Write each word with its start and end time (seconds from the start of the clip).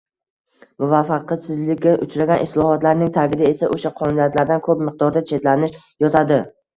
Muvaffaqiyatsizlikka 0.83 1.91
uchragan 2.05 2.41
islohotlarning 2.45 3.11
tagida 3.17 3.45
esa 3.49 3.69
o‘sha 3.75 3.91
qonuniyatlardan 3.99 4.63
ko‘p 4.69 4.81
miqdorda 4.89 5.23
chetlanish 5.33 5.77
yotadi. 6.07 6.41